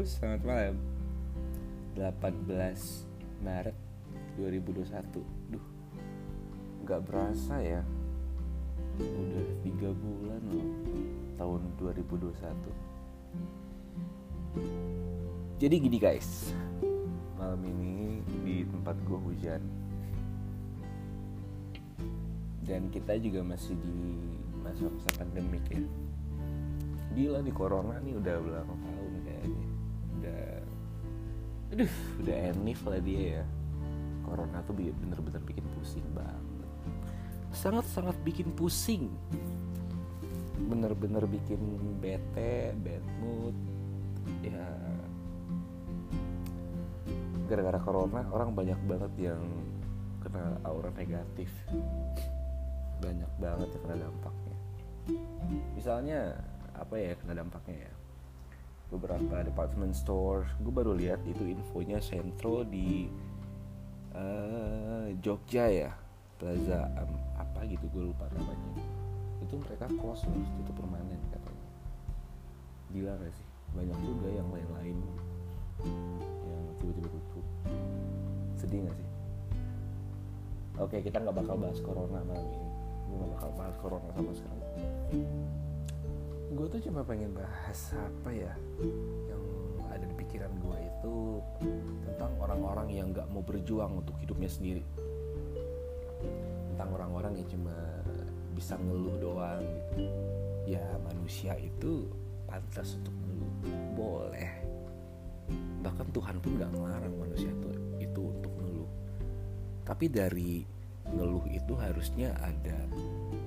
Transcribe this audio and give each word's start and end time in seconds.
Selamat 0.00 0.40
malam. 0.48 0.80
18 1.92 2.48
Maret 3.44 3.76
2021 4.40 4.96
Duh, 5.52 5.66
gak 6.88 7.04
berasa 7.04 7.60
ya. 7.60 7.84
Udah 8.96 9.44
3 9.60 9.92
bulan 9.92 10.40
loh 10.48 10.72
Tahun 11.36 11.60
2021 11.76 12.32
Jadi 15.60 15.74
gini 15.76 15.98
guys. 16.00 16.56
Malam 17.36 17.60
ini 17.60 18.24
di 18.24 18.64
tempat 18.72 18.96
gue 19.04 19.20
hujan. 19.20 19.60
Dan 22.64 22.88
kita 22.88 23.20
juga 23.20 23.44
masih 23.44 23.76
di 23.76 24.16
masa-masa 24.64 25.12
pandemik 25.20 25.68
ya. 25.68 25.84
Gila 27.12 27.44
di 27.44 27.52
corona 27.52 28.00
nih 28.00 28.16
udah 28.16 28.36
berapa 28.40 28.72
tahun 28.72 29.12
kayaknya 29.28 29.59
udah. 30.20 30.44
Aduh. 31.72 31.92
Udah 32.20 32.36
enif 32.52 32.80
lah 32.84 33.00
dia 33.00 33.40
ya. 33.40 33.44
Corona 34.20 34.60
tuh 34.68 34.76
bener-bener 34.76 35.42
bikin 35.48 35.64
pusing 35.74 36.04
banget. 36.12 36.44
Sangat-sangat 37.50 38.14
bikin 38.22 38.52
pusing. 38.52 39.08
Bener-bener 40.60 41.24
bikin 41.24 41.58
bete 41.98 42.76
bad 42.84 43.04
mood. 43.24 43.56
Ya. 44.44 44.68
Gara-gara 47.48 47.80
corona 47.82 48.22
orang 48.30 48.54
banyak 48.54 48.78
banget 48.86 49.32
yang 49.32 49.42
kena 50.22 50.60
aura 50.62 50.92
negatif. 50.94 51.50
Banyak 53.00 53.32
banget 53.40 53.68
yang 53.72 53.82
kena 53.88 53.96
dampaknya. 54.04 54.56
Misalnya 55.74 56.20
apa 56.76 56.94
ya 56.94 57.12
kena 57.18 57.34
dampaknya 57.34 57.88
ya 57.88 57.92
beberapa 58.90 59.46
department 59.46 59.94
store. 59.94 60.44
Gue 60.60 60.74
baru 60.74 60.92
lihat 60.98 61.22
itu 61.24 61.46
infonya 61.46 62.02
sentro 62.02 62.66
di 62.66 63.06
uh, 64.14 65.08
Jogja 65.22 65.70
ya 65.70 65.90
Plaza 66.36 66.90
um, 66.98 67.14
apa 67.38 67.62
gitu 67.70 67.86
gue 67.94 68.10
lupa 68.10 68.26
namanya. 68.34 68.82
Itu 69.46 69.56
mereka 69.62 69.86
close 69.96 70.26
loh 70.26 70.42
tutup 70.60 70.82
permanen 70.82 71.20
katanya. 71.30 71.68
Gila 72.90 73.12
gak 73.22 73.32
sih? 73.32 73.48
Banyak 73.78 73.98
juga 74.02 74.28
yang 74.34 74.48
lain-lain 74.50 74.96
yang 74.98 75.16
tiba-tiba 76.76 77.08
tutup. 77.08 77.46
Sedih 78.58 78.84
gak 78.90 78.96
sih? 78.98 79.08
Oke 80.80 80.96
kita 81.04 81.20
nggak 81.20 81.36
bakal 81.44 81.60
bahas 81.60 81.78
corona 81.84 82.20
malam 82.26 82.46
ini. 82.50 82.68
Gue 83.06 83.16
gak 83.22 83.30
bakal 83.38 83.50
bahas 83.54 83.76
corona 83.78 84.10
sama 84.16 84.32
sekali 84.34 84.60
gue 86.50 86.66
tuh 86.66 86.82
cuma 86.90 87.06
pengen 87.06 87.30
bahas 87.30 87.94
apa 87.94 88.34
ya 88.34 88.50
yang 89.30 89.42
ada 89.86 90.02
di 90.02 90.14
pikiran 90.18 90.50
gue 90.58 90.78
itu 90.82 91.16
tentang 92.10 92.32
orang-orang 92.42 92.88
yang 92.90 93.06
gak 93.14 93.30
mau 93.30 93.38
berjuang 93.38 94.02
untuk 94.02 94.18
hidupnya 94.18 94.50
sendiri. 94.50 94.82
Tentang 96.74 96.90
orang-orang 96.90 97.38
yang 97.38 97.48
cuma 97.54 97.74
bisa 98.50 98.74
ngeluh 98.82 99.14
doang 99.22 99.62
gitu. 99.62 100.10
Ya 100.74 100.82
manusia 101.06 101.54
itu 101.54 102.10
pantas 102.50 102.98
untuk 102.98 103.14
ngeluh. 103.14 103.54
Boleh. 103.94 104.50
Bahkan 105.86 106.06
Tuhan 106.10 106.36
pun 106.42 106.50
gak 106.58 106.70
ngelarang 106.74 107.14
manusia 107.14 107.50
tuh 107.62 107.74
itu 108.02 108.20
untuk 108.26 108.50
ngeluh. 108.58 108.90
Tapi 109.86 110.06
dari 110.10 110.66
ngeluh 111.14 111.46
itu 111.46 111.78
harusnya 111.78 112.34
ada 112.42 112.78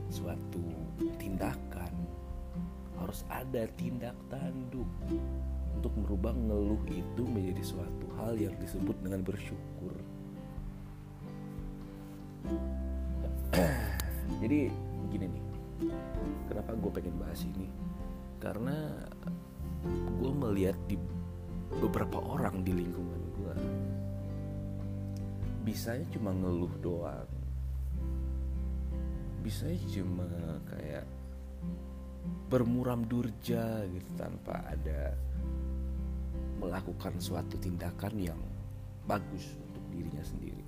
suatu 0.07 0.63
tindakan 1.19 1.62
harus 3.13 3.29
ada 3.29 3.69
tindak 3.77 4.17
tanduk 4.25 4.89
untuk 5.77 5.93
merubah 6.01 6.33
ngeluh 6.33 6.81
itu 6.89 7.21
menjadi 7.21 7.61
suatu 7.61 8.09
hal 8.17 8.33
yang 8.41 8.57
disebut 8.57 8.97
dengan 9.05 9.21
bersyukur. 9.21 9.93
Jadi 14.41 14.65
gini 15.13 15.29
nih, 15.29 15.45
kenapa 16.49 16.73
gue 16.73 16.89
pengen 16.89 17.13
bahas 17.21 17.37
ini? 17.45 17.69
Karena 18.41 18.73
gue 20.17 20.33
melihat 20.33 20.73
di 20.89 20.97
beberapa 21.77 22.17
orang 22.17 22.65
di 22.65 22.73
lingkungan 22.73 23.21
gue 23.37 23.55
bisanya 25.69 26.09
cuma 26.09 26.33
ngeluh 26.33 26.73
doang 26.81 27.29
bisanya 29.45 29.77
cuma 29.89 30.25
kayak 30.65 31.05
bermuram 32.53 33.01
durja 33.09 33.81
gitu 33.89 34.09
tanpa 34.13 34.61
ada 34.69 35.17
melakukan 36.61 37.17
suatu 37.17 37.57
tindakan 37.57 38.13
yang 38.21 38.37
bagus 39.09 39.57
untuk 39.57 39.81
dirinya 39.89 40.21
sendiri. 40.21 40.61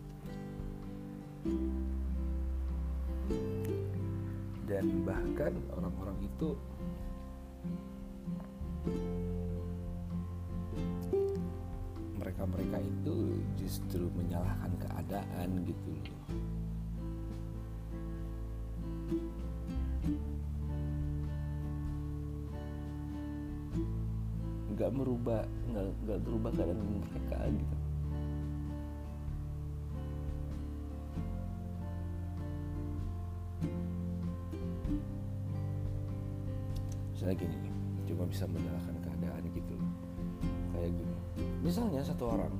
Dan 4.65 5.05
bahkan 5.05 5.53
orang-orang 5.77 6.17
itu 6.25 6.57
mereka-mereka 12.17 12.81
itu 12.81 13.45
justru 13.61 14.09
menyalahkan 14.17 14.73
keadaan 14.81 15.61
gitu 15.69 15.93
nggak 24.75 24.91
merubah 24.91 25.47
nggak 25.71 25.85
nggak 26.03 26.19
berubah 26.19 26.51
keadaan 26.51 26.83
mereka 26.99 27.39
gitu. 27.47 27.77
Misalnya 37.15 37.35
gini 37.39 37.57
cuma 38.05 38.23
bisa 38.27 38.43
menyalahkan 38.45 38.95
keadaan 38.99 39.43
gitu 39.55 39.75
kayak 40.75 40.91
gini. 40.91 41.17
Misalnya 41.63 42.03
satu 42.03 42.35
orang 42.35 42.53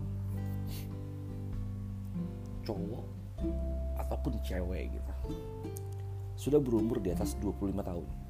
cowok 2.65 3.05
ataupun 4.01 4.33
cewek 4.41 4.89
gitu 4.89 5.11
sudah 6.35 6.59
berumur 6.59 6.99
di 6.99 7.13
atas 7.13 7.37
25 7.39 7.77
tahun 7.79 8.24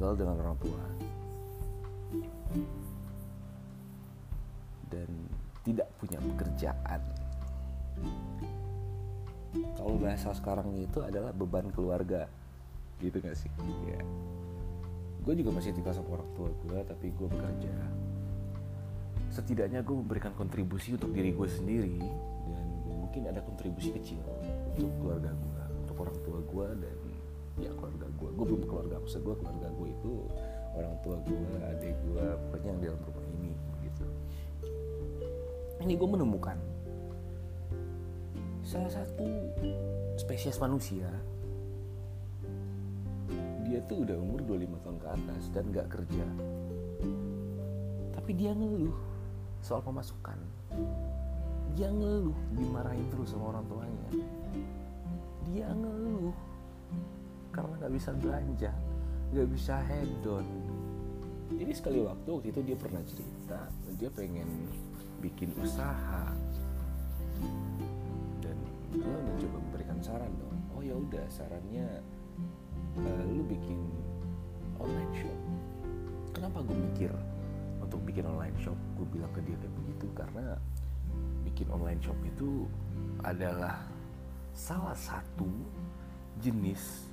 tinggal 0.00 0.16
dengan 0.16 0.40
orang 0.40 0.56
tua. 0.64 0.80
Dan 4.88 5.08
tidak 5.60 5.92
punya 6.00 6.16
pekerjaan. 6.24 7.00
Kalau 9.76 10.00
bahasa 10.00 10.32
sekarang 10.32 10.72
itu 10.80 11.04
adalah 11.04 11.36
beban 11.36 11.68
keluarga. 11.68 12.32
Gitu 12.96 13.20
gak 13.20 13.36
sih? 13.36 13.52
Ya 13.92 14.00
gue 15.20 15.36
juga 15.36 15.52
masih 15.52 15.76
tinggal 15.76 15.92
sama 15.92 16.16
orang 16.16 16.32
tua 16.32 16.48
gue 16.48 16.80
tapi 16.80 17.12
gue 17.12 17.28
bekerja. 17.28 17.76
Setidaknya 19.28 19.84
gue 19.84 20.00
memberikan 20.00 20.32
kontribusi 20.32 20.96
untuk 20.96 21.12
diri 21.12 21.36
gue 21.36 21.44
sendiri 21.44 22.00
dan 22.48 22.66
mungkin 22.88 23.28
ada 23.28 23.44
kontribusi 23.44 23.92
kecil 24.00 24.24
untuk 24.72 24.88
keluarga 24.96 25.28
gue 25.36 25.60
untuk 25.84 25.96
orang 26.08 26.16
tua 26.24 26.40
gue 26.40 26.68
dan 26.88 27.09
ya 27.60 27.72
keluarga 27.76 28.06
gue 28.08 28.30
gue 28.32 28.46
belum 28.46 28.62
keluarga 28.64 28.96
maksud 29.00 29.20
gue 29.20 29.36
keluarga 29.36 29.68
gue 29.68 29.88
itu 29.92 30.12
orang 30.76 30.96
tua 31.04 31.16
gue 31.24 31.40
adik 31.76 31.96
gue 32.08 32.24
pokoknya 32.48 32.68
yang 32.68 32.78
di 32.80 32.86
dalam 32.88 33.02
rumah 33.04 33.24
ini 33.36 33.52
gitu. 33.84 34.04
Ini 35.80 35.92
gue 35.96 36.08
menemukan 36.08 36.58
salah 38.60 38.92
satu 38.92 39.26
spesies 40.20 40.60
manusia. 40.60 41.08
Dia 43.66 43.78
tuh 43.86 44.02
udah 44.02 44.18
umur 44.18 44.42
25 44.44 44.84
tahun 44.84 44.98
ke 44.98 45.08
atas 45.08 45.42
dan 45.54 45.64
gak 45.72 45.88
kerja. 45.88 46.26
Tapi 48.14 48.30
dia 48.34 48.52
ngeluh 48.52 48.94
soal 49.62 49.80
pemasukan. 49.80 50.38
Dia 51.78 51.88
ngeluh 51.88 52.36
dimarahin 52.54 53.06
terus 53.08 53.32
sama 53.32 53.54
orang 53.56 53.64
tuanya. 53.70 54.08
Dia 55.48 55.70
ngeluh 55.70 56.34
karena 57.50 57.74
nggak 57.78 57.92
bisa 57.94 58.10
belanja 58.16 58.72
nggak 59.30 59.48
bisa 59.50 59.74
hedon 59.86 60.46
jadi 61.50 61.72
sekali 61.74 61.98
waktu 62.02 62.28
waktu 62.30 62.48
itu 62.54 62.60
dia 62.62 62.76
pernah 62.78 63.02
cerita 63.02 63.58
dia 63.98 64.10
pengen 64.14 64.48
bikin 65.20 65.52
usaha. 65.60 66.32
Dan 68.40 68.56
gue 68.96 69.04
mencoba 69.04 69.56
memberikan 69.60 69.98
saran 70.00 70.32
dong. 70.40 70.56
Oh 70.72 70.80
ya 70.80 70.96
udah 70.96 71.24
sarannya 71.28 72.00
uh, 72.96 73.22
lu 73.28 73.44
bikin 73.44 73.78
online 74.80 75.12
shop. 75.14 75.38
Kenapa 76.32 76.64
gue 76.64 76.76
mikir 76.76 77.12
untuk 77.84 78.00
bikin 78.08 78.24
online 78.24 78.56
shop 78.64 78.76
gue 78.96 79.06
bilang 79.12 79.30
ke 79.36 79.44
dia 79.44 79.56
kayak 79.60 79.74
begitu? 79.84 80.06
Karena 80.16 80.56
bikin 81.44 81.68
online 81.68 82.00
shop 82.00 82.16
itu 82.24 82.64
adalah 83.20 83.84
salah 84.56 84.96
satu 84.96 85.48
jenis 86.40 87.09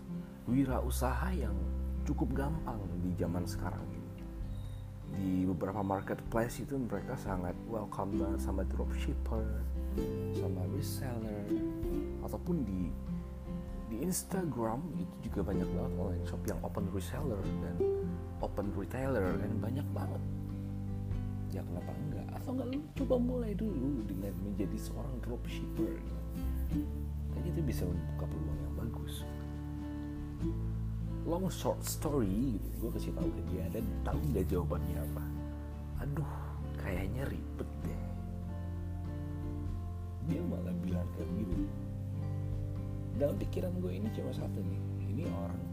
wirausaha 0.48 1.30
yang 1.36 1.56
cukup 2.08 2.32
gampang 2.32 2.80
di 3.04 3.12
zaman 3.20 3.44
sekarang 3.44 3.84
ini. 3.92 4.12
Di 5.08 5.32
beberapa 5.44 5.84
marketplace 5.84 6.64
itu 6.64 6.80
mereka 6.80 7.20
sangat 7.20 7.56
welcome 7.68 8.16
banget 8.16 8.40
sama 8.44 8.64
dropshipper 8.68 9.44
sama 10.38 10.62
reseller 10.78 11.48
ataupun 12.22 12.62
di 12.64 12.94
di 13.88 14.04
Instagram 14.04 14.84
itu 15.00 15.32
juga 15.32 15.48
banyak 15.48 15.68
banget 15.74 15.94
online 15.96 16.26
shop 16.28 16.44
yang 16.46 16.60
open 16.62 16.86
reseller 16.92 17.40
dan 17.64 17.76
open 18.44 18.68
retailer 18.76 19.36
kan 19.36 19.52
banyak 19.64 19.88
banget. 19.96 20.24
Ya 21.56 21.64
kenapa 21.64 21.92
enggak? 21.96 22.28
Atau 22.36 22.52
enggak 22.56 22.68
lu 22.76 22.80
coba 23.04 23.16
mulai 23.16 23.52
dulu 23.56 24.04
dengan 24.06 24.36
menjadi 24.44 24.78
seorang 24.78 25.16
dropshipper. 25.24 25.96
Kan 27.32 27.42
itu 27.48 27.62
bisa 27.64 27.88
membuka 27.88 28.28
peluang 28.28 28.60
yang 28.60 28.76
bagus 28.76 29.24
long 31.28 31.52
short 31.52 31.84
story 31.84 32.56
gue 32.80 32.90
kasih 32.96 33.12
tahu 33.12 33.28
ke 33.28 33.42
dia 33.52 33.68
dan 33.76 33.84
tahu 34.08 34.16
nggak 34.32 34.48
jawabannya 34.48 34.96
apa. 34.96 35.26
Aduh 36.08 36.34
kayaknya 36.80 37.28
ribet 37.28 37.70
deh. 37.84 38.04
Dia 40.32 40.40
malah 40.48 40.72
bilang 40.80 41.04
kayak 41.20 41.28
gitu 41.36 41.68
dalam 43.20 43.36
pikiran 43.36 43.76
gue 43.84 43.92
ini 43.92 44.08
cuma 44.16 44.32
satu 44.32 44.62
nih 44.64 44.82
ini 45.12 45.24
orang 45.28 45.64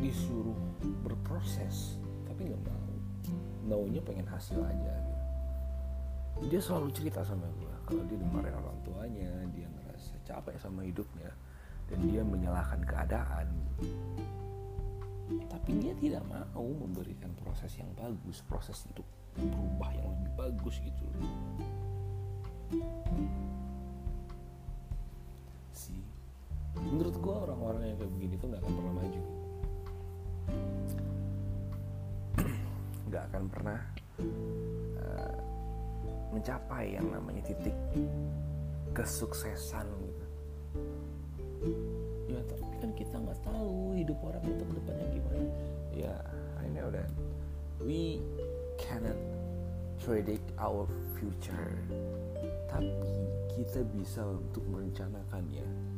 disuruh 0.00 0.56
berproses 1.04 2.00
tapi 2.24 2.48
nggak 2.48 2.64
mau. 2.64 2.96
Maunya 3.68 4.00
pengen 4.00 4.24
hasil 4.24 4.56
aja. 4.56 4.94
Dia 6.48 6.60
selalu 6.64 6.88
cerita 6.96 7.20
sama 7.20 7.44
gue 7.60 7.74
kalau 7.84 8.08
dia 8.08 8.16
dimarahin 8.16 8.56
orang 8.56 8.78
tuanya 8.88 9.30
dia 9.52 9.68
ngerasa 9.68 10.16
capek 10.24 10.56
sama 10.56 10.80
hidupnya 10.80 11.28
dan 11.90 11.98
dia 12.06 12.22
menyalahkan 12.22 12.80
keadaan. 12.84 13.48
Tapi 15.48 15.70
dia 15.80 15.94
tidak 15.96 16.22
mau 16.28 16.66
memberikan 16.66 17.32
proses 17.40 17.72
yang 17.78 17.88
bagus. 17.96 18.44
Proses 18.44 18.84
untuk 18.90 19.06
berubah 19.32 19.90
yang 19.96 20.06
lebih 20.12 20.30
bagus 20.36 20.76
gitu. 20.82 21.04
Sih 25.72 26.02
menurut 26.80 27.16
gue 27.20 27.34
orang-orang 27.34 27.82
yang 27.92 27.96
kayak 28.00 28.12
begini 28.16 28.34
tuh 28.40 28.46
nggak 28.48 28.62
akan 28.64 28.72
pernah 28.72 28.92
maju. 28.96 29.22
Nggak 33.12 33.24
akan 33.28 33.44
pernah 33.52 33.78
uh, 35.04 35.36
mencapai 36.32 36.96
yang 36.96 37.06
namanya 37.12 37.44
titik 37.44 37.76
kesuksesan 38.96 39.84
ya 42.30 42.40
tapi 42.48 42.64
kan 42.80 42.90
kita 42.94 43.16
nggak 43.18 43.40
tahu 43.44 43.94
hidup 43.98 44.18
orang 44.24 44.44
itu 44.46 44.64
ke 44.64 44.74
depannya 44.82 45.06
gimana. 45.12 45.44
Ya 45.92 46.14
I 46.62 46.66
know 46.70 46.88
that. 46.90 47.10
We 47.82 48.22
cannot 48.78 49.18
predict 50.02 50.50
our 50.58 50.86
future. 51.18 51.78
Tapi 52.70 52.90
kita 53.52 53.84
bisa 53.92 54.24
untuk 54.24 54.64
merencanakannya 54.70 55.92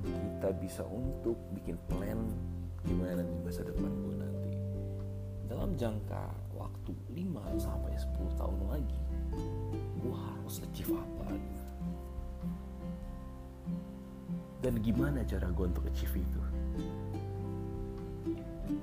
kita 0.00 0.56
bisa 0.56 0.82
untuk 0.88 1.36
bikin 1.52 1.76
plan 1.92 2.16
gimana 2.88 3.20
di 3.20 3.36
masa 3.44 3.60
depan 3.60 3.92
gue 3.92 4.14
nanti. 4.16 4.52
Dalam 5.44 5.76
jangka 5.76 6.32
waktu 6.56 6.96
5 7.12 7.60
sampai 7.60 7.92
10 7.92 8.40
tahun 8.40 8.60
lagi 8.70 9.00
gue 10.00 10.16
harus 10.16 10.64
achieve 10.64 10.96
apa 10.96 11.36
dan 14.60 14.76
gimana 14.84 15.24
cara 15.24 15.48
gue 15.48 15.66
untuk 15.66 15.84
achieve 15.88 16.20
itu? 16.20 16.40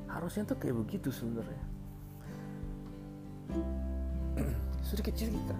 Harusnya 0.09 0.50
tuh 0.50 0.57
kayak 0.57 0.77
begitu 0.81 1.13
sebenarnya. 1.13 1.63
Sedikit 4.88 5.13
cerita. 5.13 5.57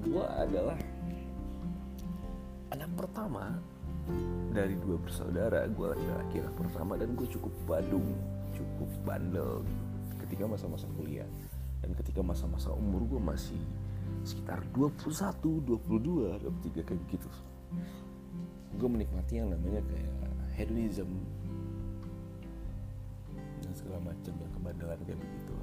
Gue 0.00 0.24
adalah 0.24 0.80
anak 2.72 2.90
pertama 2.96 3.52
dari 4.56 4.80
dua 4.80 4.96
bersaudara. 4.96 5.68
Gue 5.68 5.92
laki-laki 5.92 6.40
anak 6.40 6.56
pertama 6.56 6.96
dan 6.96 7.12
gue 7.12 7.28
cukup 7.28 7.52
badung 7.68 8.08
cukup 8.56 8.90
bandel. 9.04 9.60
Ketika 10.24 10.48
masa-masa 10.48 10.88
kuliah 10.96 11.28
dan 11.84 11.92
ketika 11.92 12.24
masa-masa 12.24 12.72
umur 12.72 13.04
gue 13.04 13.20
masih 13.20 13.60
sekitar 14.24 14.64
21, 14.72 15.06
22, 15.84 16.40
23 16.40 16.88
kayak 16.88 17.02
gitu 17.12 17.28
gue 18.76 18.88
menikmati 18.88 19.40
yang 19.40 19.48
namanya 19.50 19.80
kayak 19.88 20.12
hedonism. 20.54 21.08
Dan 23.64 23.72
segala 23.72 24.12
macam 24.12 24.32
yang 24.36 24.52
kebandelan 24.52 25.00
kayak 25.04 25.18
begitu 25.18 25.56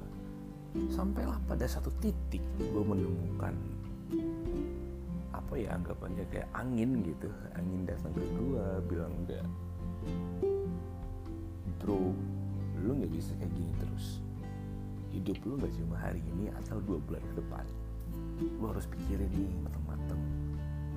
sampailah 0.90 1.38
pada 1.46 1.70
satu 1.70 1.86
titik 2.02 2.42
gue 2.58 2.82
menemukan 2.82 3.54
apa 5.30 5.54
ya 5.54 5.70
anggapannya 5.78 6.26
kayak 6.34 6.50
angin 6.50 6.98
gitu. 7.06 7.30
Angin 7.54 7.86
datang 7.86 8.10
ke 8.14 8.26
gue 8.26 8.64
bilang 8.90 9.14
enggak 9.22 9.46
bro 11.78 12.12
lu 12.84 12.90
nggak 13.00 13.12
bisa 13.14 13.32
kayak 13.38 13.54
gini 13.54 13.72
terus. 13.78 14.18
Hidup 15.14 15.38
lu 15.46 15.54
nggak 15.62 15.74
cuma 15.78 15.96
hari 16.02 16.20
ini 16.34 16.50
atau 16.50 16.82
dua 16.82 16.98
bulan 17.06 17.22
ke 17.22 17.34
depan. 17.38 17.66
Lu 18.58 18.66
harus 18.66 18.86
pikirin 18.90 19.30
nih 19.30 19.54
matang-matang 19.62 20.20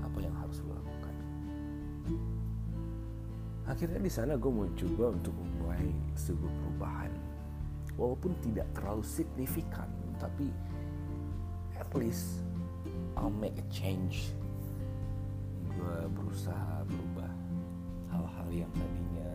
apa 0.01 0.17
yang 0.25 0.33
harus 0.41 0.57
lu 0.65 0.73
lakukan 0.73 0.96
akhirnya 3.67 3.99
di 3.99 4.11
sana 4.11 4.39
gue 4.39 4.47
mau 4.47 4.65
coba 4.79 5.11
untuk 5.11 5.35
memulai 5.35 5.91
sebuah 6.15 6.51
perubahan. 6.63 7.11
Walaupun 7.99 8.31
tidak 8.39 8.67
terlalu 8.71 9.03
signifikan 9.03 9.89
tapi 10.17 10.49
at 11.77 11.89
least 11.93 12.41
I'll 13.19 13.33
make 13.33 13.59
a 13.59 13.67
change. 13.67 14.31
Gue 15.67 15.97
berusaha 16.15 16.87
berubah 16.87 17.29
hal-hal 18.09 18.49
yang 18.65 18.71
tadinya 18.73 19.33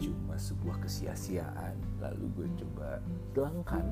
cuma 0.00 0.34
sebuah 0.34 0.82
kesia-siaan 0.82 1.76
lalu 2.02 2.24
gue 2.34 2.48
coba 2.66 2.98
hilangkan 3.36 3.86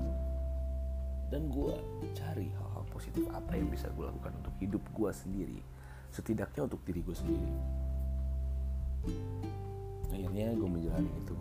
dan 1.31 1.49
gue 1.53 1.75
cari 2.17 2.49
hal-hal 2.49 2.85
positif. 2.89 3.29
Apa 3.31 3.61
yang 3.61 3.69
bisa 3.69 3.93
gue 3.93 4.09
lakukan 4.09 4.33
untuk 4.41 4.55
hidup 4.59 4.83
gue 4.97 5.11
sendiri 5.13 5.61
setidaknya 6.13 6.69
untuk 6.69 6.85
diri 6.85 7.01
gue 7.01 7.17
sendiri 7.17 7.82
akhirnya 10.13 10.55
gue 10.57 10.69
menjalani 10.69 11.11
itu 11.19 11.33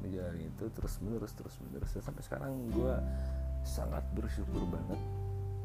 menjalani 0.00 0.44
itu 0.48 0.64
terus 0.72 0.94
menerus 1.04 1.32
terus 1.36 1.54
menerus. 1.64 1.90
Dan 1.92 2.02
sampai 2.04 2.22
sekarang 2.24 2.52
gue 2.72 2.94
sangat 3.64 4.04
bersyukur 4.16 4.64
banget 4.68 5.00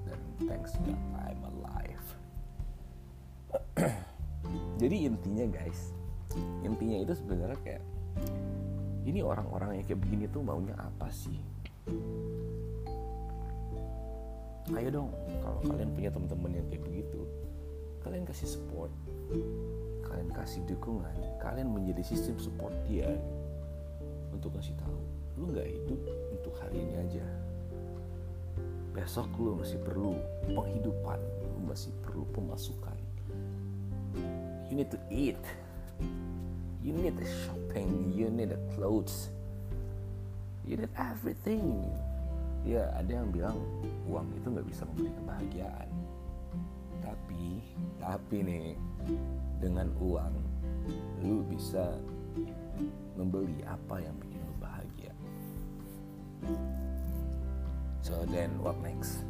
dan 0.05 0.19
thanks 0.47 0.75
God 0.83 0.99
I'm 1.23 1.41
alive. 1.43 2.07
Jadi 4.81 5.07
intinya 5.07 5.45
guys 5.49 5.95
intinya 6.67 6.99
itu 6.99 7.13
sebenarnya 7.15 7.59
kayak 7.63 7.83
ini 9.07 9.23
orang-orang 9.23 9.79
yang 9.79 9.85
kayak 9.87 10.01
begini 10.03 10.25
tuh 10.27 10.43
maunya 10.43 10.75
apa 10.75 11.07
sih? 11.13 11.37
Ayo 14.73 14.89
dong 14.89 15.09
kalau 15.45 15.61
kalian 15.61 15.93
punya 15.93 16.09
teman-teman 16.09 16.51
yang 16.57 16.65
kayak 16.73 16.83
begitu 16.83 17.21
kalian 18.01 18.25
kasih 18.25 18.49
support 18.49 18.93
kalian 20.15 20.31
kasih 20.31 20.63
dukungan 20.63 21.11
kalian 21.43 21.75
menjadi 21.75 21.99
sistem 21.99 22.39
support 22.39 22.71
dia 22.87 23.11
untuk 24.31 24.55
kasih 24.55 24.71
tahu 24.79 24.95
lu 25.35 25.51
nggak 25.51 25.67
hidup 25.67 25.99
untuk 26.31 26.55
hari 26.63 26.79
ini 26.79 26.95
aja. 27.03 27.27
Besok 28.95 29.27
lu 29.35 29.59
masih 29.59 29.75
perlu 29.83 30.15
penghidupan 30.47 31.19
lu 31.19 31.67
masih 31.67 31.91
perlu 31.99 32.23
pemasukan. 32.31 32.95
You 34.71 34.79
need 34.79 34.87
to 34.95 34.99
eat. 35.11 35.43
You 36.79 36.95
need 36.95 37.19
the 37.19 37.27
shopping. 37.43 38.15
You 38.15 38.31
need 38.31 38.55
the 38.55 38.61
clothes. 38.71 39.27
You 40.63 40.79
need 40.79 40.95
everything. 40.95 41.83
Ya 42.63 42.87
ada 42.95 43.19
yang 43.19 43.35
bilang 43.35 43.59
uang 44.07 44.31
itu 44.39 44.47
nggak 44.47 44.67
bisa 44.71 44.87
membeli 44.87 45.11
kebahagiaan. 45.19 45.89
Tapi 47.03 47.59
tapi 47.99 48.37
nih 48.39 48.79
dengan 49.59 49.89
uang 49.99 50.33
lu 51.25 51.41
bisa 51.49 51.97
membeli 53.15 53.63
apa 53.65 54.03
yang 54.03 54.15
bikin 54.19 54.41
lu 54.43 54.55
bahagia. 54.59 55.13
So 58.05 58.21
then 58.29 58.53
what 58.61 58.77
next? 58.83 59.25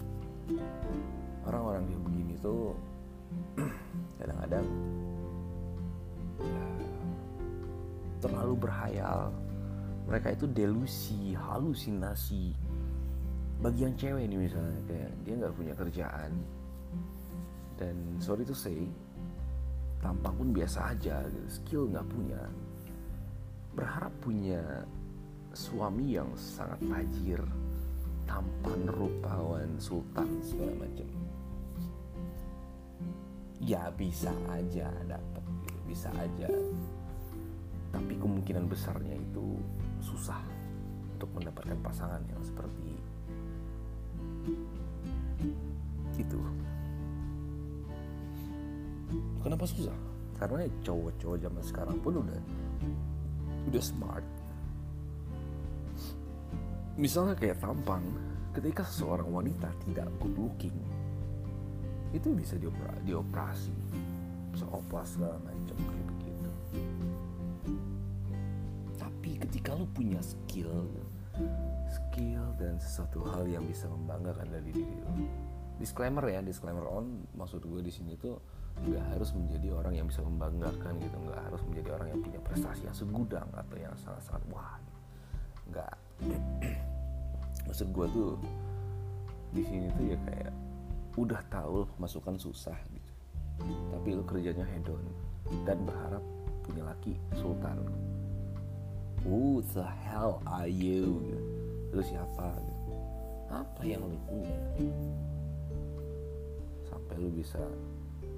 Orang-orang 1.46 1.88
yang 1.88 2.01
begini 2.03 2.36
tuh 2.41 2.74
kadang-kadang 4.20 4.67
ya, 6.41 6.65
terlalu 8.20 8.53
berhayal. 8.58 9.32
Mereka 10.05 10.38
itu 10.38 10.46
delusi 10.50 11.34
halusinasi. 11.34 12.53
Bagi 13.63 13.88
yang 13.88 13.96
cewek 13.96 14.27
nih 14.27 14.39
misalnya 14.50 14.82
kayak 14.86 15.12
dia 15.24 15.34
nggak 15.39 15.55
punya 15.55 15.74
kerjaan. 15.74 16.32
Dan 17.79 17.96
sorry 18.22 18.46
to 18.46 18.53
say 18.53 18.86
tampang 20.05 20.38
pun 20.38 20.50
biasa 20.53 20.93
aja 20.93 21.25
gitu. 21.25 21.50
skill 21.50 21.83
nggak 21.89 22.05
punya. 22.05 22.41
Berharap 23.74 24.13
punya 24.21 24.62
suami 25.57 26.13
yang 26.13 26.29
sangat 26.38 26.77
tajir 26.85 27.41
tampan 28.29 28.85
rupawan 28.85 29.81
sultan 29.81 30.29
segala 30.45 30.85
macam. 30.85 31.09
Ya 33.57 33.89
bisa 33.97 34.29
aja 34.53 34.93
dapat 35.09 35.43
gitu 35.65 35.79
bisa 35.89 36.09
aja. 36.21 36.50
Tapi 37.89 38.13
kemungkinan 38.21 38.69
besarnya 38.69 39.17
itu 39.17 39.57
susah 40.05 40.43
untuk 41.17 41.31
mendapatkan 41.33 41.79
pasangan 41.81 42.21
yang 42.29 42.41
seperti 42.45 42.93
itu 46.15 46.38
kenapa 49.45 49.69
susah? 49.69 49.93
Karena 50.41 50.65
cowok-cowok 50.81 51.37
zaman 51.37 51.63
sekarang 51.63 51.97
pun 52.01 52.25
udah 52.25 52.41
udah 53.69 53.83
smart. 53.85 54.25
Misalnya 56.97 57.37
kayak 57.37 57.61
tampang 57.61 58.01
ketika 58.57 58.81
seseorang 58.87 59.29
wanita 59.29 59.69
tidak 59.85 60.09
good 60.17 60.33
looking 60.33 60.75
itu 62.15 62.31
bisa 62.31 62.55
diopera, 62.57 62.95
dioperasi. 63.05 63.75
Seoplas 64.55 65.19
segala 65.19 65.35
macam 65.43 65.75
kayak 65.75 66.05
begitu. 66.15 66.49
Tapi 68.95 69.31
ketika 69.43 69.75
lu 69.75 69.85
punya 69.91 70.23
skill 70.23 70.87
skill 71.91 72.43
dan 72.55 72.79
sesuatu 72.79 73.19
hal 73.27 73.43
yang 73.43 73.67
bisa 73.67 73.91
membanggakan 73.91 74.47
dari 74.47 74.71
diri 74.71 74.95
lu. 75.03 75.27
Disclaimer 75.75 76.23
ya 76.31 76.39
disclaimer 76.39 76.87
on 76.87 77.27
maksud 77.35 77.59
gue 77.67 77.83
di 77.83 77.91
sini 77.91 78.15
tuh 78.15 78.39
nggak 78.84 79.05
harus 79.15 79.32
menjadi 79.32 79.67
orang 79.72 79.94
yang 79.96 80.08
bisa 80.12 80.20
membanggakan 80.20 81.00
gitu 81.00 81.17
nggak 81.24 81.41
harus 81.48 81.62
menjadi 81.72 81.89
orang 81.96 82.08
yang 82.12 82.20
punya 82.20 82.39
prestasi 82.44 82.82
yang 82.84 82.98
segudang 82.98 83.48
atau 83.55 83.75
yang 83.79 83.96
sangat-sangat 84.03 84.44
wah. 84.51 84.75
Nggak. 85.72 85.96
Maksud 87.72 87.88
gue 87.96 88.08
tuh 88.12 88.32
di 89.55 89.63
sini 89.63 89.88
tuh 89.96 90.05
ya 90.12 90.17
kayak 90.27 90.53
udah 91.15 91.41
tahu 91.48 91.88
pemasukan 91.96 92.36
susah 92.36 92.75
gitu. 92.91 93.12
Tapi 93.96 94.08
lu 94.12 94.24
kerjanya 94.27 94.67
hedon 94.67 95.01
dan 95.63 95.79
berharap 95.88 96.22
punya 96.67 96.84
laki 96.84 97.15
sultan. 97.39 97.79
Who 99.25 99.63
the 99.74 99.88
hell 100.05 100.44
are 100.46 100.70
you? 100.70 101.17
Lu 101.96 102.03
siapa 102.03 102.51
gitu. 102.60 102.94
apa 103.50 103.82
yang 103.88 104.03
lu 104.03 104.17
punya? 104.27 104.60
Sampai 106.89 107.15
lu 107.17 107.29
bisa 107.32 107.62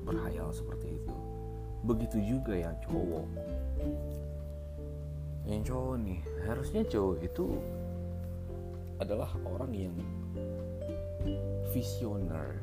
berhayal 0.08 0.56
seperti 0.56 0.96
itu. 0.96 1.16
Begitu 1.84 2.18
juga 2.24 2.56
yang 2.56 2.76
cowok. 2.88 3.28
Yang 5.44 5.62
cowok 5.72 5.96
nih 6.04 6.20
harusnya 6.48 6.82
cowok 6.88 7.18
itu 7.24 7.46
adalah 9.04 9.30
orang 9.44 9.72
yang 9.76 9.96
visioner 11.76 12.58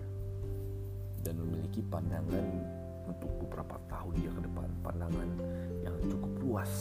dan 1.25 1.37
memiliki 1.41 1.81
pandangan 1.89 2.45
untuk 3.05 3.31
beberapa 3.45 3.77
tahun 3.89 4.13
dia 4.17 4.33
ke 4.33 4.41
depan 4.45 4.69
pandangan 4.81 5.29
yang 5.85 5.97
cukup 6.09 6.33
luas 6.41 6.73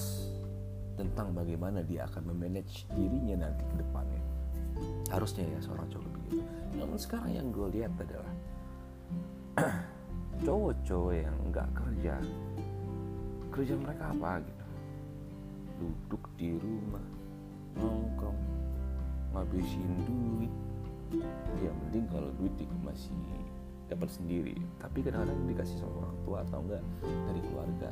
tentang 0.95 1.35
bagaimana 1.35 1.83
dia 1.83 2.07
akan 2.07 2.31
memanage 2.31 2.87
dirinya 2.95 3.47
nanti 3.47 3.63
ke 3.67 3.75
depannya. 3.79 4.21
Harusnya 5.11 5.45
ya 5.45 5.59
seorang 5.61 5.87
cowok 5.91 6.09
begitu. 6.19 6.43
Namun 6.79 6.97
sekarang 6.97 7.31
yang 7.33 7.47
gue 7.53 7.67
lihat 7.79 7.93
adalah 7.99 8.33
cowok-cowok 10.43 11.15
yang 11.15 11.37
nggak 11.55 11.69
kerja 11.71 12.15
kerja 13.53 13.73
mereka 13.79 14.11
apa 14.11 14.43
gitu? 14.43 14.65
Duduk 15.79 16.23
di 16.35 16.57
rumah 16.59 17.05
nongkrong 17.79 18.41
ngabisin 19.31 19.87
duit. 20.03 20.53
Ya 21.61 21.69
mending 21.69 22.09
kalau 22.09 22.27
duit 22.41 22.51
masih 22.83 23.13
dapat 23.87 24.09
sendiri. 24.09 24.57
Tapi 24.81 25.05
kadang-kadang 25.05 25.37
dikasih 25.47 25.77
sama 25.79 26.03
orang 26.03 26.17
tua 26.25 26.37
atau 26.43 26.59
enggak 26.65 26.83
dari 27.07 27.41
keluarga. 27.45 27.91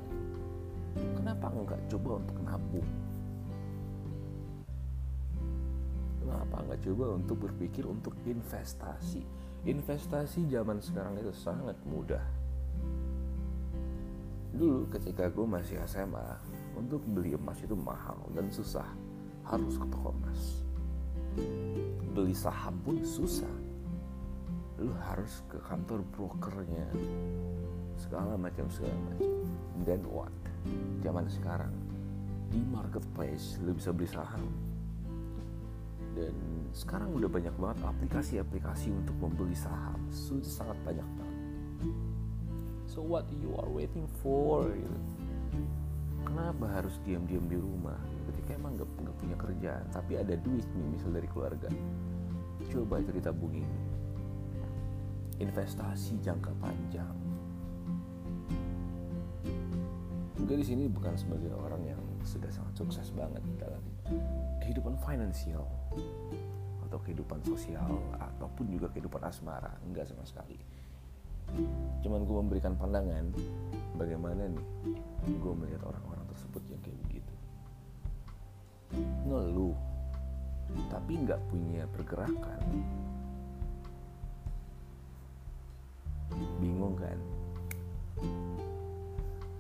Kenapa 1.16 1.46
enggak 1.54 1.82
coba 1.88 2.12
untuk 2.20 2.38
nabung? 2.42 2.90
Kenapa 6.20 6.56
enggak 6.66 6.80
coba 6.90 7.06
untuk 7.16 7.38
berpikir 7.48 7.86
untuk 7.86 8.18
investasi? 8.26 9.22
Investasi 9.62 10.50
zaman 10.50 10.82
sekarang 10.82 11.22
itu 11.22 11.30
sangat 11.38 11.78
mudah 11.86 12.41
dulu 14.62 14.86
ketika 14.94 15.26
gue 15.26 15.42
masih 15.42 15.82
SMA 15.90 16.38
untuk 16.78 17.02
beli 17.10 17.34
emas 17.34 17.58
itu 17.66 17.74
mahal 17.74 18.22
dan 18.38 18.46
susah. 18.54 18.86
Harus 19.42 19.74
ke 19.74 19.86
toko 19.90 20.14
emas. 20.14 20.42
Beli 22.14 22.38
saham 22.38 22.78
pun 22.86 23.02
susah. 23.02 23.50
Lu 24.78 24.94
harus 25.10 25.42
ke 25.50 25.58
kantor 25.66 26.06
brokernya. 26.14 26.86
Segala 27.98 28.38
macam 28.38 28.70
segala 28.70 28.94
macam. 29.10 29.34
Dan 29.82 30.06
what? 30.06 30.34
Zaman 31.02 31.26
sekarang 31.26 31.74
di 32.54 32.62
marketplace 32.70 33.58
lu 33.66 33.74
bisa 33.74 33.90
beli 33.90 34.14
saham. 34.14 34.46
Dan 36.14 36.38
sekarang 36.70 37.10
udah 37.18 37.30
banyak 37.32 37.56
banget 37.58 37.82
aplikasi-aplikasi 37.82 38.94
untuk 38.94 39.18
membeli 39.18 39.58
saham. 39.58 39.98
Sudah 40.14 40.46
sangat 40.46 40.78
banyak 40.86 41.08
banget 41.18 41.32
so 42.92 43.00
what 43.00 43.24
you 43.40 43.56
are 43.56 43.72
waiting 43.72 44.04
for 44.20 44.68
kenapa 46.28 46.68
harus 46.68 47.00
diam-diam 47.08 47.48
di 47.48 47.56
rumah? 47.56 47.96
Ketika 48.28 48.60
emang 48.60 48.76
gak, 48.76 48.88
gak 49.00 49.16
punya 49.16 49.36
kerjaan 49.40 49.86
tapi 49.96 50.20
ada 50.20 50.36
duit 50.36 50.68
nih 50.76 50.88
misal 50.92 51.16
dari 51.16 51.28
keluarga. 51.32 51.72
Coba 52.68 53.00
itu 53.00 53.16
ditabungin 53.16 53.68
investasi 55.40 56.20
jangka 56.20 56.52
panjang. 56.60 57.16
Gue 60.44 60.58
di 60.60 60.68
sini 60.68 60.92
bukan 60.92 61.16
sebagai 61.16 61.56
orang 61.56 61.96
yang 61.96 62.02
sudah 62.28 62.52
sangat 62.52 62.76
sukses 62.76 63.08
banget 63.16 63.42
dalam 63.56 63.82
kehidupan 64.60 65.00
finansial 65.00 65.64
atau 66.92 67.00
kehidupan 67.08 67.40
sosial 67.48 67.88
ataupun 68.20 68.68
juga 68.68 68.92
kehidupan 68.92 69.24
asmara, 69.24 69.80
enggak 69.88 70.12
sama 70.12 70.28
sekali. 70.28 70.60
Cuman 72.02 72.22
gue 72.26 72.36
memberikan 72.42 72.74
pandangan 72.80 73.32
bagaimana 73.96 74.48
nih 74.48 74.66
gue 75.38 75.54
melihat 75.54 75.82
orang-orang 75.86 76.26
tersebut 76.32 76.64
yang 76.72 76.82
kayak 76.82 77.00
begitu. 77.06 77.34
Ngeluh, 79.28 79.78
tapi 80.90 81.14
nggak 81.22 81.42
punya 81.52 81.84
pergerakan 81.92 82.62
bingung 86.62 86.96
kan 86.96 87.18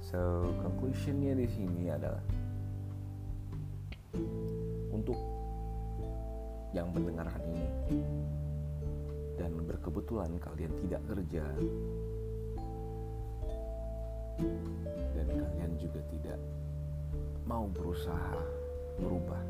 so 0.06 0.48
conclusionnya 0.62 1.34
di 1.36 1.48
sini 1.50 1.90
adalah 1.90 2.24
untuk 4.94 5.18
yang 6.72 6.88
mendengarkan 6.94 7.42
ini 7.52 7.68
dan 9.42 9.58
berkebetulan 9.66 10.38
kalian 10.38 10.70
tidak 10.86 11.02
kerja. 11.10 11.42
Dan 15.18 15.28
kalian 15.34 15.72
juga 15.82 15.98
tidak 16.14 16.38
mau 17.50 17.66
berusaha 17.74 18.38
merubah 19.02 19.42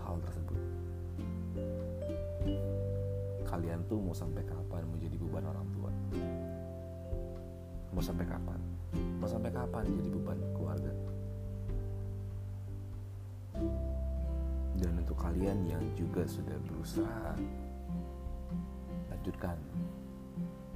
hal 0.00 0.16
tersebut. 0.24 0.60
Kalian 3.44 3.84
tuh 3.84 4.00
mau 4.00 4.16
sampai 4.16 4.40
kapan 4.48 4.80
menjadi 4.88 5.20
beban 5.20 5.44
orang 5.44 5.68
tua? 5.76 5.92
Mau 7.92 8.00
sampai 8.00 8.24
kapan? 8.24 8.60
Mau 9.20 9.28
sampai 9.28 9.52
kapan 9.52 9.92
jadi 9.92 10.08
beban 10.08 10.40
keluarga? 10.56 10.92
Dan 14.80 14.92
untuk 15.04 15.20
kalian 15.20 15.68
yang 15.68 15.84
juga 16.00 16.24
sudah 16.24 16.56
berusaha 16.64 17.36
lanjutkan 19.22 19.54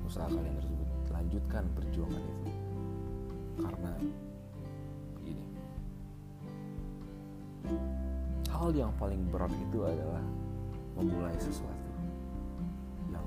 usaha 0.07 0.31
kalian 0.31 0.55
tersebut. 0.55 0.87
Lanjutkan 1.11 1.67
perjuangan 1.75 2.23
itu. 2.23 2.51
Karena 3.59 3.93
ini 5.27 5.47
hal 8.47 8.71
yang 8.71 8.95
paling 9.03 9.27
berat 9.35 9.51
itu 9.51 9.83
adalah 9.83 10.23
memulai 10.95 11.35
sesuatu. 11.43 11.75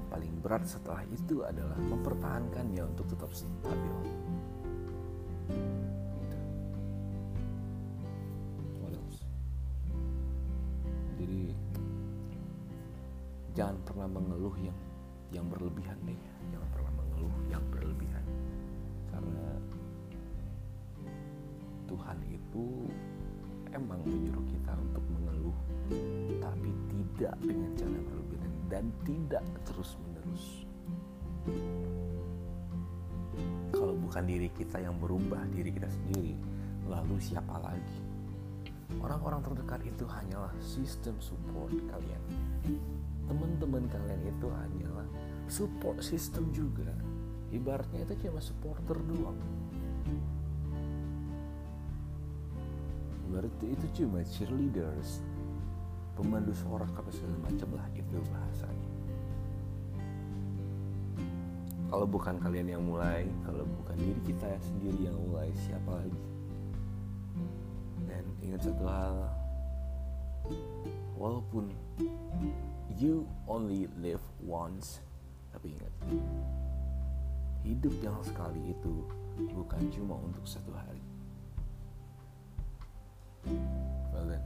Paling 0.08 0.40
berat 0.40 0.64
setelah 0.64 1.04
itu 1.12 1.44
adalah 1.44 1.76
mempertahankannya 1.76 2.82
untuk 2.96 3.12
tetap 3.12 3.30
stabil. 3.36 3.96
Gitu. 5.52 6.40
Jadi 11.20 11.42
jangan 13.54 13.78
pernah 13.84 14.08
mengeluh 14.08 14.56
yang 14.64 14.74
yang 15.29 15.45
berlebihan 15.48 15.98
deh, 16.05 16.17
jangan 16.50 16.69
pernah 16.74 16.93
mengeluh 16.98 17.36
yang 17.50 17.63
berlebihan. 17.69 18.25
Karena 19.09 19.48
Tuhan 21.89 22.17
itu 22.29 22.65
emang 23.74 24.01
menyuruh 24.05 24.45
kita 24.50 24.74
untuk 24.77 25.05
mengeluh 25.13 25.57
tapi 26.41 26.69
tidak 26.89 27.33
dengan 27.41 27.71
cara 27.77 28.00
berlebihan 28.05 28.51
dan 28.69 28.86
tidak 29.05 29.45
terus 29.65 29.98
menerus 30.05 30.45
kalau 33.74 33.93
bukan 33.98 34.24
diri 34.25 34.50
kita 34.53 34.81
yang 34.81 34.98
berubah 34.98 35.41
diri 35.53 35.74
kita 35.74 35.89
sendiri 35.89 36.38
lalu 36.89 37.15
siapa 37.21 37.57
lagi? 37.62 37.98
Orang-orang 38.98 39.45
terdekat 39.45 39.86
itu 39.86 40.03
hanyalah 40.09 40.51
sistem 40.59 41.13
support 41.21 41.69
kalian. 41.71 42.24
Teman-teman 43.29 43.86
kalian 43.86 44.21
itu 44.25 44.48
hanyalah 44.50 45.05
support 45.50 46.06
system 46.06 46.53
juga. 46.53 46.94
Ibaratnya 47.50 48.06
itu 48.06 48.29
cuma 48.29 48.38
supporter 48.38 48.96
doang. 49.10 49.41
Berarti 53.29 53.65
itu 53.74 53.86
cuma 54.01 54.22
cheerleaders 54.25 55.25
pemandu 56.13 56.53
sorak 56.53 56.89
apa 56.94 57.10
segala 57.10 57.38
macam 57.50 57.70
lah 57.74 57.86
itu 57.98 58.18
bahasanya. 58.29 58.89
Kalau 61.89 62.06
bukan 62.06 62.38
kalian 62.38 62.70
yang 62.77 62.84
mulai 62.86 63.25
kalau 63.41 63.65
bukan 63.65 63.98
diri 63.98 64.22
kita 64.22 64.46
sendiri 64.62 65.10
yang 65.10 65.18
mulai 65.18 65.50
siapa 65.58 65.89
lagi? 65.89 66.24
Dan 68.06 68.24
ingat 68.46 68.62
satu 68.70 68.86
hal 68.86 69.18
walaupun 71.18 71.74
you 72.94 73.25
only 73.50 73.89
live 73.98 74.22
once 74.46 75.01
tapi 75.50 75.75
ingat 75.75 75.94
hidup 77.65 77.94
yang 78.01 78.18
sekali 78.25 78.72
itu 78.72 78.94
bukan 79.56 79.84
cuma 79.94 80.15
untuk 80.20 80.46
satu 80.48 80.72
hari. 80.74 81.03
Well 84.12 84.27
then 84.27 84.44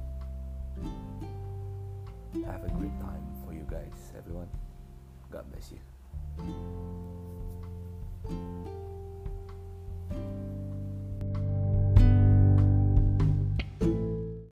have 2.45 2.65
a 2.65 2.71
great 2.75 2.95
time 2.99 3.25
for 3.45 3.53
you 3.53 3.65
guys 3.69 4.13
everyone. 4.17 4.49
God 5.31 5.49
bless 5.49 5.73
you 5.73 5.81